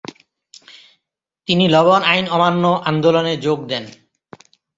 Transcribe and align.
তিনি 1.47 1.65
লবণ 1.67 2.01
আইন 2.03 2.25
অমান্য 2.27 2.63
আন্দোলনে 2.89 3.33
যোগ 3.37 3.59
দেন। 3.67 3.83